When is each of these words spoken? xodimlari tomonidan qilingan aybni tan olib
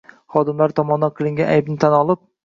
xodimlari 0.35 0.73
tomonidan 0.79 1.13
qilingan 1.19 1.51
aybni 1.57 1.77
tan 1.85 1.97
olib 1.99 2.25